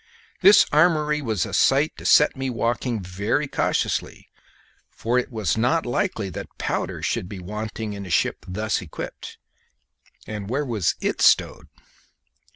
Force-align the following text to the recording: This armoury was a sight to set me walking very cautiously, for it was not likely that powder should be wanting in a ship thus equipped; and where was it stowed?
This 0.41 0.65
armoury 0.71 1.21
was 1.21 1.45
a 1.45 1.53
sight 1.53 1.95
to 1.97 2.05
set 2.07 2.35
me 2.35 2.49
walking 2.49 3.01
very 3.03 3.47
cautiously, 3.47 4.31
for 4.89 5.19
it 5.19 5.29
was 5.31 5.59
not 5.59 5.85
likely 5.85 6.27
that 6.31 6.49
powder 6.57 7.03
should 7.03 7.29
be 7.29 7.37
wanting 7.37 7.93
in 7.93 8.07
a 8.07 8.09
ship 8.09 8.37
thus 8.47 8.81
equipped; 8.81 9.37
and 10.25 10.49
where 10.49 10.65
was 10.65 10.95
it 11.01 11.21
stowed? 11.21 11.67